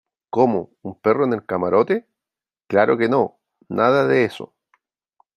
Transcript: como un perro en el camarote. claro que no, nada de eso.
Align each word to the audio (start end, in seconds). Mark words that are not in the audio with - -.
como 0.31 0.71
un 0.81 0.99
perro 0.99 1.25
en 1.25 1.33
el 1.33 1.45
camarote. 1.45 2.07
claro 2.65 2.97
que 2.97 3.07
no, 3.07 3.39
nada 3.69 4.07
de 4.07 4.23
eso. 4.25 4.55